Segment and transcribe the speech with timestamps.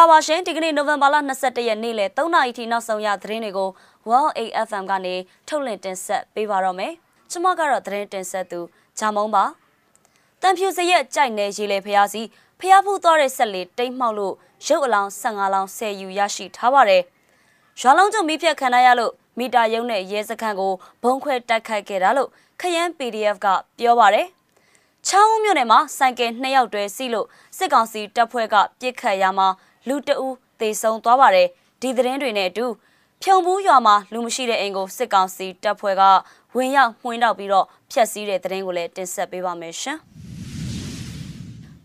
[0.00, 3.70] ္ဂလာပါရှင်ဒီကနေ့နိုဝင်ဘာလ22ရက်နေ့လယ်3နာရီထိနောက်ဆုံးရသတင်းတွေကို
[4.08, 5.14] World AFM ကနေ
[5.48, 6.92] ထုတ်လွှင့်တင်ဆက်ပေးပါတော့မယ်။
[7.30, 8.60] ကျွန်မကတော့သတင်းတင်ဆက်သူ
[8.98, 9.44] ဂျာမုံပါ။
[10.42, 12.22] တန်ဖြူစရက်ကြိုက်နေရေလေဖျားစီ
[12.60, 14.34] ဖျားဖူးသွားတဲ့ဆက်လေးတိတ်မှောက်လို့
[14.66, 17.02] ရုပ်အလောင်း15လောင်းဆယ်ယူရရှိထားပါတယ်။
[17.80, 22.28] ရွာလုံးကျုံမိဖြတ်ခံရလို့မီတာယုံနဲ့ရဲစခန်းကိုဘုံခွဲတိုက်ခိုက်ခဲ့တာလို့
[22.60, 23.46] ခရမ်း PDF က
[23.78, 24.26] ပြောပါတယ်။
[25.06, 27.26] ချောင်းမြို့နယ်မှာဆိုင်ကယ်နှစ်ယောက်တွဲစီးလို့
[27.56, 29.48] စစ်ကောင်စီတပ်ဖွဲ့ကပြစ်ခတ်ရမှာ
[29.88, 31.48] လူတအူးသေဆုံးသွားပါတယ်
[31.80, 32.66] ဒီသတင်းတွေနဲ့အတူ
[33.22, 36.02] ဖြုံဘူးရွာမှာလူမရှိတဲ့အိမ်ကိုစစ်ကောင်စီတပ်ဖွဲ့က
[36.54, 39.98] ဝင်ရောက်မှွင်းတော့ပြီးတော့ဖျက်ဆီးတဲ့သတင်းကိုလည်းတင်ဆက်ပေးပါမယ်ရှင်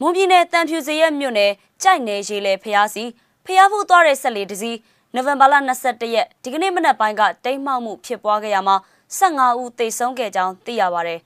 [0.00, 3.04] မွန်ပြည်နယ်တန်ဖြူစရက်မြို့နယ်ကြိုက်နေရေလေဖျားစီ
[3.46, 4.78] ဖျားဖို့သွားတဲ့ဆက်လေးတစည်း
[5.14, 8.76] နိုဝင်ဘာလ22ရက်ဒီကနေ့မနက်ပိုင်းကတိမ်မှောက်မှုဖြစ်ပွားခဲ့ရမှာ
[9.18, 11.20] 15ဦးသေဆုံးခဲ့ကြောင်းသိရပါတယ်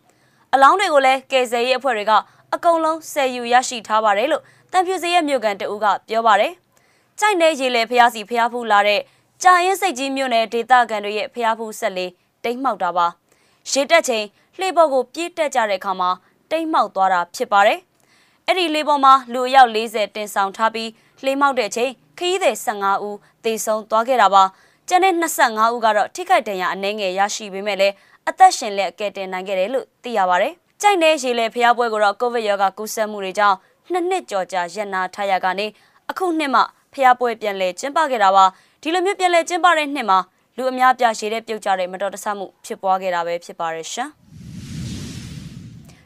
[0.55, 2.13] အလောင်းတွေကိုလည်းကယ်ဆယ်ရေးအဖွဲ့တွေက
[2.55, 4.43] အကုန်လုံးဆယ်ယူရရှိထားပါတယ်လို့
[4.77, 6.53] တန်ဖြူစရဲ့မြို့ကန်တအူးကပြောပါတယ်။
[7.21, 9.01] ကြိုက်နေရေလေဖျားစီဖျားဖူးလာတဲ့
[9.43, 12.11] ကြာရင်စိတ်ကြီးမြို့နယ်ဒေသခံတွေရဲ့ဖျားဖူးဆက်လေး
[12.45, 13.07] တိတ်မှောက်တာပါ။
[13.71, 14.25] ရေတက်ချိန်
[14.59, 16.11] လှေပေါ်ကိုပြေးတက်ကြတဲ့အခါမှာ
[16.51, 17.79] တိတ်မှောက်သွားတာဖြစ်ပါတယ်။
[18.47, 20.91] အဲ့ဒီလေပေါ်မှာလူအယောက်40တင်ဆောင်ထားပြီး
[21.25, 24.43] လှေမှောက်တဲ့ချိန်ခရီးသည်15ဦးသေဆုံးသွားခဲ့တာပါ။
[24.89, 27.95] ကျန်တဲ့25ဦးကတော့ထိခိုက်ဒဏ်ရာအနည်းငယ်ရရှိပေမဲ့လည်း
[28.29, 30.49] အသက်ရှင်လက်ကယ်တင်နိုင်ခဲ့တယ်လို့သိရပါဗျ။
[30.83, 33.59] ကြိုက်တဲ့ရေလေဖျားပွဲကိုတော့ကိုဗစ်ရောဂါကူးစက်မှုတွေကြောင့်
[33.93, 35.67] နှစ်နှစ်ကျော်ကြာရပ်နာထားရကနေ
[36.11, 38.45] အခုနှစ်မှဖျားပွဲပြန်လဲကျင်းပခဲ့တာပါ။
[38.83, 40.19] ဒီလိုမျိုးပြန်လဲကျင်းပတဲ့နှစ်မှာ
[40.57, 44.09] လူအများပြားရေတဲ့ပြုတ်ကြတဲ့မတော်တဆမှုဖြစ်ပွားခဲ့တာပဲဖြစ်ပါရဲ့ရှင်။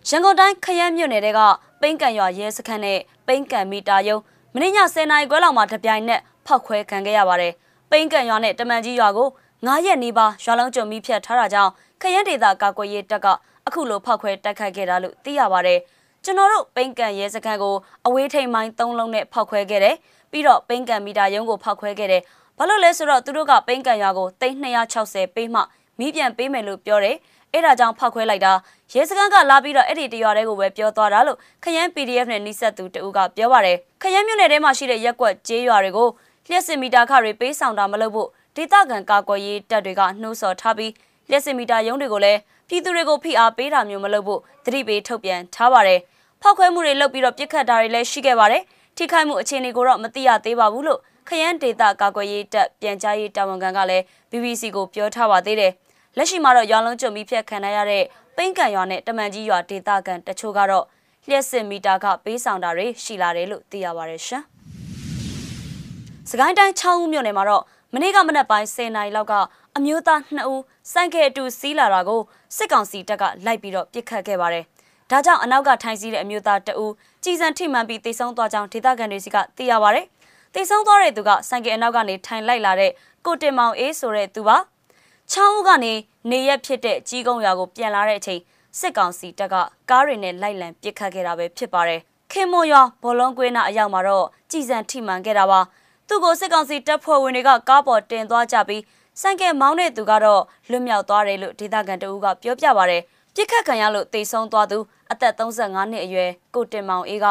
[0.09, 1.41] ရန်ကုန်တိုင်းခရမ်းမြို့နယ်က
[1.81, 4.17] ပိန်းကန်ရွာရဲစခန်းနဲ့ပိန်းကန်မီတာယုံ
[4.55, 7.53] မင်းည10နာရီခွဲလောက်မှာတပြိုင်နက်ဖောက်ခွဲခံခဲ့ရပါတယ်။
[7.91, 9.29] ပိန်းကန်ရွာနဲ့တမန်ကြီးရွာကို
[9.67, 13.27] 9ရက်နေပါရွာလုံးကြုံမိဖြတ်ထားတာကြောင့်ခရမ်းဒေသကာကွယ်ရေးတပ်က
[13.67, 15.81] အခုလိုဖောက်ခွဲတိုက်ခိုက်ခဲ့တာလို့သိရပါတယ်။
[16.25, 17.75] ကျွန်တော်တို့ပိန်ကန်ရဲစခန်းကို
[18.07, 19.97] အဝေးထိန်မိုင်း၃လုံးနဲ့ဖောက်ခွဲခဲ့တယ်။
[20.31, 22.23] ပြီးတော့ပိန်ကန်မီတာရုံးကိုဖောက်ခွဲခဲ့တယ်။
[22.59, 25.61] ဘာလို့လဲဆိုတော့သူတို့ကပိန်ကန်ရွာကို3260ပေးမှ
[25.99, 27.17] မီးပြန်ပေးမယ်လို့ပြောတယ်။
[27.53, 28.53] အဲ့ဒါကြောင့်ဖောက်ခွဲလိုက်တာ
[28.93, 36.09] ရဲစခန်းကလာပြီးတော့အဲ့ဒီတရွာတွေကိုပဲပြောသွားတာလို့ခရမ်း PDF နဲ့နှိဆက်သူတဦးကပြောပါတယ်။ခရမ်းမြို့နယ်ထဲမှာရှိတဲ့ရက်ကွက်ကျေးရွာတွေကို
[36.49, 40.93] လျှက်စစ်မီတာခတွေပေးဆောင်တာမလုပ်ဖို့ဒေသခံကာကွယ်ရေးတပ်တွေကနှိုးဆော်ထားပြီး
[41.31, 46.01] လျှက်စစ်မီတာရုံးတွေကိုလည်း ပြည်သူတွေကိုဖိအားပေးတာမျိုးမလုပ်ဖို့သတိပေးထုတ်ပြန်ထားပါတယ်။
[46.43, 48.63] ဖောက်ခွဲမှုတွေလုပ်ပြီးတော့ပြစ်ခတ်တာတွေလည်းရှိခဲ့ပါတယ်။
[48.97, 55.73] ထိခိုက်မှုအခြေအနေကိုတော့မသိရသေးပါဘူးလို့ခရမ်းဒေတာကာကွယ်ရေးတပ်ပြန်ကြားရေးတာဝန်ခံကလည်း BBC ကိုပြောထားပါသေးတယ်။
[56.17, 58.05] လက်ရှိမှာတော့ရွာလုံးကြုံပြီးဖျက်ခံရတဲ့
[58.37, 60.85] ပိန်းကန်ရွာနဲ့တမန်ကြီးရွာဒေတာကန်တချို့ကတော့
[61.29, 64.43] လျှက်စစ်မီတာကပေးဆောင်တာတွေရှိလာတယ်လို့သိရပါတယ်ရှင်။
[66.31, 67.63] စကိုင်းတိုင်း6ဦးမြို့နယ်မှာတော့
[67.95, 69.35] မနေ့ကမနက်ပိုင်း10နာရီလောက်က
[69.79, 70.63] အမျိုးသား2ဦး
[70.93, 72.21] စိုက်ကဲအတူစီးလာတာကို
[72.57, 74.65] စစ်ကောင်စီတပ်ကလိုက်ပြီးတော့ပစ်ခတ်ခဲ့ပါတယ်။
[75.11, 76.93] ဒါကြောင့်အနောက်ကထိုင်စီးတဲ့အမျိုးသား2ဦး
[77.25, 80.07] ကြီးစံထိမှန်ပြီးတိတ်ဆုံးသွားကြောင်းဒေသခံတွေစီကသိရပါတယ်။
[80.55, 82.93] တိတ်ဆုံးသွားတဲ့သူကစိုက်ကဲအနောက်ကနေထိုင်လိုက်လာတဲ့
[83.27, 84.57] ကိုတင်မောင်အေးဆိုတဲ့သူပါ။
[85.33, 85.93] ချောင်းဦးကနေ
[86.31, 88.41] နေရက်ဖြစ်တဲ့ကြီးကုန်းရွာကိုပြန်လာတဲ့အချိန်
[88.79, 89.55] စစ်ကောင်စီတပ်က
[89.91, 92.01] ကားတွေနဲ့လိုက်လံပစ်ခတ်ခဲ့တာပဲဖြစ်ပါတယ်။
[92.33, 95.61] ခင်မိုရွာဘောလုံးကွေးနာအရောက်မှာတော့ကြီးစံထိမှန်ခဲ့တာပါ။
[96.09, 98.83] သူ့ကိုစစ်ကောင်စီတပ်ဖွဲ့ဝင်တွေကကားပေါ်တင်သွားကြပြီး
[99.21, 103.03] ဆိုင်ကယ်မောင်းတဲ့သူကတော့လွတ်မြောက်သွားတယ်လို့ဒေသခံတအူးကပြောပြပါရယ်
[103.35, 104.79] ပြစ်ခတ်ခံရလို့တေဆုံးသွားသူ
[105.13, 107.27] အသက်35နှစ်အရွယ်ကိုတင်မောင်အေးက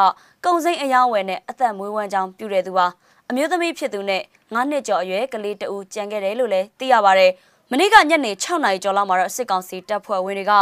[0.45, 2.87] ကုံစိမ့်အယောင်းဝယ်နဲ့အသက်မွေးဝမ်းကြောင်းပြုတဲ့သူပါ
[3.29, 4.21] အမျိုးသမီးဖြစ်သူနဲ့
[4.53, 7.31] 9နှစ်ကျော်အရွယ်ကလေးတအူးကြံခဲ့တယ်လို့လည်းသိရပါရယ်
[7.71, 10.53] မနေ့ကညနေ6နာရီကျော်လောက်မှာတော့စစ်ကောင်စီတပ်ဖွဲ့ဝင်တွေက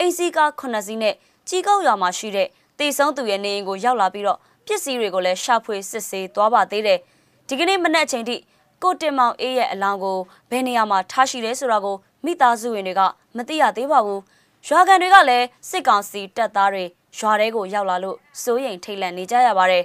[0.00, 1.14] အိစီကား9စီးနဲ့
[1.48, 6.98] ကြီးကောက်ရွာမှာရှိတဲ့တေဆုံးသူရဲ့နေအိမ်ကိုရောက်လာပြီးတော့ပစ္စည်းတွေကိုလည်းရှာဖွေစစ်ဆေးသွားပါသေးတယ်
[7.48, 8.36] ဒီကနေ့မနက်ချိန်ထိ
[8.82, 10.18] ကိုတင်မောင်အေးရဲ့အလောင်းကို
[10.50, 13.02] ဘယ်နေရာမှာထားရှိလဲဆိုတာကိုမိသားစုဝင်တွေက
[13.36, 14.20] မသိရသေးပါဘူး
[14.66, 16.84] ရွာကန်တွေကလည်းစစ်ကောင်စီတပ်သားတွေ
[17.18, 19.84] ရွာထဲကိုရောက်လာလို့စိုးရိမ်ထိတ်လန့်နေကြရပါတယ်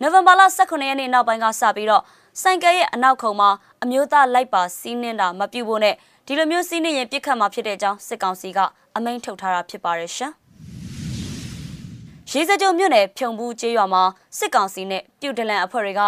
[0.00, 2.02] နိုဝင်ဘာလ18ရက်နေ့နောက်ပိုင်းကစပြီးတော့
[2.40, 3.50] ဆိုင်ကယ်ရဲ့အနောက်ခုံမှာ
[3.82, 5.94] အမျိုးသားလိုက်ပါစီးနှင်းတာမပြုတ်ဖို့နဲ့
[6.26, 8.58] ဒီလိုမျိုးစီးနှင်းရင်ပြစ်ခတ်မှာဖြစ်တဲ့အကြောင်းစစ်ကောင်စီက
[8.96, 10.32] အမိန့်ထုတ်ထားတာဖြစ်ပါတယ်ရှင်
[12.30, 14.02] ရေစကြိုမြို့နယ်ဖြုံဘူးကျေးရွာမှာ
[14.38, 16.02] စစ်ကောင်စီနဲ့ပြူဒလန်အဖွဲ့တွေက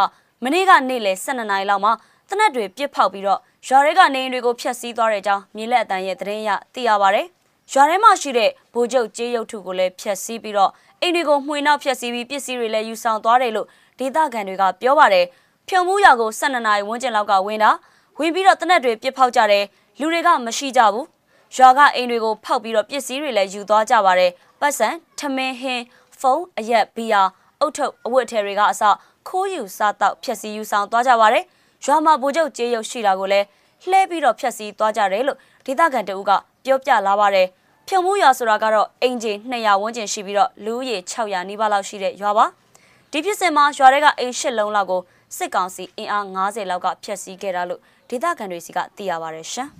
[0.45, 1.93] မနေ့ကနေ့လယ်12နာရီလောက်မှာ
[2.32, 7.20] တနက်တွေပြစ်ဖောက်ပြီးတော့ရွာတွေကနေအိမ်တွေကိုဖျက်ဆီးသွားတဲ့အကြောင်းမြေလက်အတန်းရဲ့သတင်းရသိရပါဗျ။
[7.73, 10.70] ရွာထဲမှာရှိတဲ့ဗိုလ်ချုပ်ကျေးရုပ်ထုကိုလည်းဖျက်ဆီးပြီးတော့
[11.00, 13.67] အိမ်တွေကိုမှွေနောက်ဖျက်ဆီးပြီးပစ္စည်းတွေလည်းယူဆောင်သွားတယ်လို့
[13.99, 15.26] ဒေသခံတွေကပြောပါတယ်။
[15.69, 17.70] ဖြုံမှုရွာကို12နာရီဝန်းကျင်လောက်ကဝင်တာ
[18.19, 19.64] ဝင်ပြီးတော့တနက်တွေပြစ်ဖောက်ကြတယ်
[20.00, 21.06] လူတွေကမရှိကြဘူး။
[21.56, 24.31] ရွာကအိမ်တွေကိုဖောက်ပြီးတော့ပစ္စည်းတွေလည်းယူသွားကြပါတယ်။
[24.61, 24.88] ပတ်စံ
[25.19, 25.84] ထမင်းဟင်း
[26.20, 27.23] ဖုန်းအရက်ဘီယာ
[27.61, 28.82] အုတ်ထုပ်အဝတ်ထည်တွေကအစ
[29.29, 31.44] ခိုးယူစားတော့ဖျက်ဆီးယူဆောင်သွားကြပါတယ်။
[31.84, 33.46] ရွာမှာဗိုလ်ချုပ်ကျေးရုပ်ရှိတာကိုလည်း
[33.90, 36.32] လှဲပြီးတော့ဖျက်ဆီးသွားကြတယ်လို့ဒေသခံတအုပ်က
[36.64, 37.46] ပြောပြလာပါတယ်။
[37.88, 42.46] ဖြုံမှုရွာဆိုတာကတော့အင်ဂျီ200ဝန်းကျင်ရှိပြီးတော့လူဦးရေ600နီးပါးလောက်ရှိတဲ့ရွာပါ။
[43.11, 45.00] ဒီဖြစ်စဉ်မှာရွာတွေကအိမ်၈လုံးလောက်ကို
[45.37, 49.69] စစ်ကောင်စီအင်အား90လောက်ကဖျက်ဆီးခဲ့တာလို့ဒေသခံတွေစီကသိရပါရရှင်။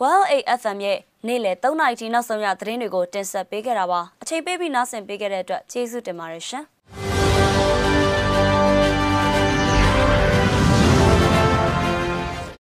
[0.00, 6.64] Well AFM ရဲ့နေ့လယ်3နာရီထိနောက်ဆုံးရသတင်းတွေကိုတင်ဆက်ပေးခဲ့တာပါအချိန်ပေးပြီးနားဆင်ပေးခဲ့တဲ့အတွက်ကျေးဇူးတင်ပါတယ်ရှင်။